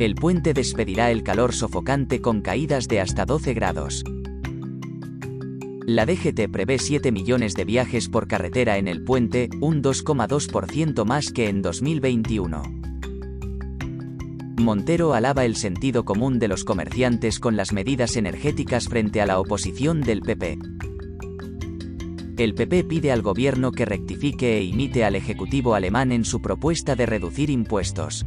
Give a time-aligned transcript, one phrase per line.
[0.00, 4.02] El puente despedirá el calor sofocante con caídas de hasta 12 grados.
[5.84, 11.30] La DGT prevé 7 millones de viajes por carretera en el puente, un 2,2% más
[11.32, 12.62] que en 2021.
[14.56, 19.38] Montero alaba el sentido común de los comerciantes con las medidas energéticas frente a la
[19.38, 20.58] oposición del PP.
[22.38, 26.96] El PP pide al gobierno que rectifique e imite al Ejecutivo alemán en su propuesta
[26.96, 28.24] de reducir impuestos.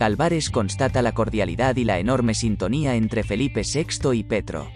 [0.00, 4.68] Álvarez constata la cordialidad y la enorme sintonía entre Felipe VI y Petro.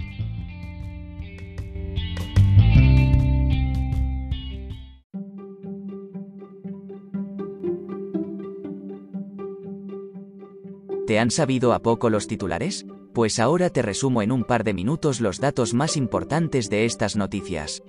[11.06, 12.84] ¿Te han sabido a poco los titulares?
[13.14, 17.16] Pues ahora te resumo en un par de minutos los datos más importantes de estas
[17.16, 17.82] noticias.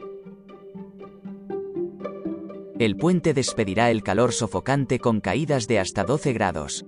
[2.80, 6.86] El puente despedirá el calor sofocante con caídas de hasta 12 grados.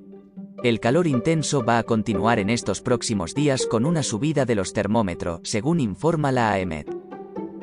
[0.64, 4.74] El calor intenso va a continuar en estos próximos días con una subida de los
[4.74, 6.88] termómetros, según informa la AEMET.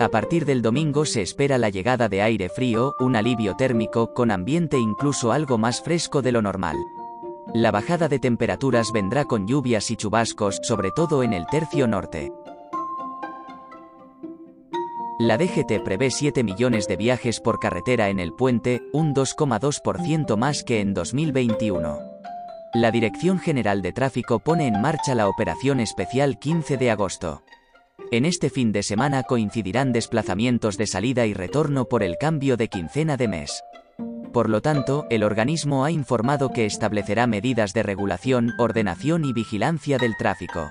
[0.00, 4.32] A partir del domingo se espera la llegada de aire frío, un alivio térmico, con
[4.32, 6.74] ambiente incluso algo más fresco de lo normal.
[7.54, 12.32] La bajada de temperaturas vendrá con lluvias y chubascos, sobre todo en el tercio norte.
[15.20, 20.64] La DGT prevé 7 millones de viajes por carretera en el puente, un 2,2% más
[20.64, 22.07] que en 2021.
[22.74, 27.42] La Dirección General de Tráfico pone en marcha la Operación Especial 15 de agosto.
[28.10, 32.68] En este fin de semana coincidirán desplazamientos de salida y retorno por el cambio de
[32.68, 33.62] quincena de mes.
[34.34, 39.96] Por lo tanto, el organismo ha informado que establecerá medidas de regulación, ordenación y vigilancia
[39.96, 40.70] del tráfico.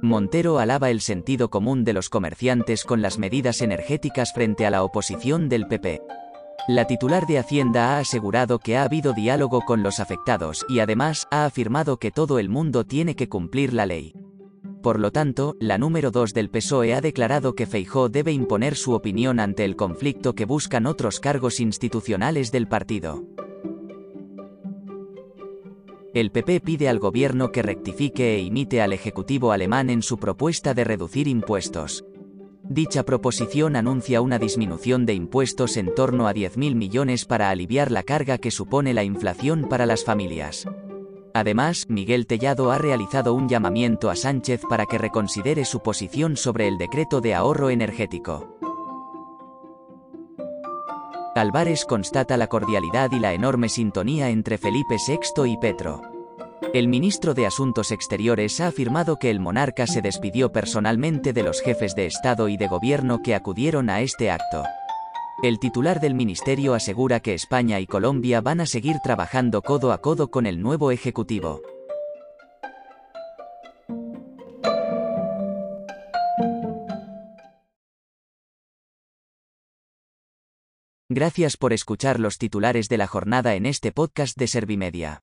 [0.00, 4.82] Montero alaba el sentido común de los comerciantes con las medidas energéticas frente a la
[4.82, 6.00] oposición del PP.
[6.66, 11.28] La titular de Hacienda ha asegurado que ha habido diálogo con los afectados y además
[11.30, 14.14] ha afirmado que todo el mundo tiene que cumplir la ley.
[14.82, 18.94] Por lo tanto, la número 2 del PSOE ha declarado que Feijó debe imponer su
[18.94, 23.24] opinión ante el conflicto que buscan otros cargos institucionales del partido.
[26.14, 30.72] El PP pide al gobierno que rectifique e imite al Ejecutivo alemán en su propuesta
[30.72, 32.06] de reducir impuestos.
[32.66, 38.02] Dicha proposición anuncia una disminución de impuestos en torno a 10.000 millones para aliviar la
[38.02, 40.66] carga que supone la inflación para las familias.
[41.34, 46.66] Además, Miguel Tellado ha realizado un llamamiento a Sánchez para que reconsidere su posición sobre
[46.66, 48.56] el decreto de ahorro energético.
[51.34, 56.13] Álvarez constata la cordialidad y la enorme sintonía entre Felipe VI y Petro.
[56.74, 61.60] El ministro de Asuntos Exteriores ha afirmado que el monarca se despidió personalmente de los
[61.60, 64.64] jefes de Estado y de Gobierno que acudieron a este acto.
[65.44, 69.98] El titular del ministerio asegura que España y Colombia van a seguir trabajando codo a
[69.98, 71.62] codo con el nuevo Ejecutivo.
[81.08, 85.22] Gracias por escuchar los titulares de la jornada en este podcast de Servimedia.